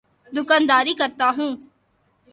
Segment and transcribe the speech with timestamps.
[0.35, 1.51] دوکانداری کرتا ہوں۔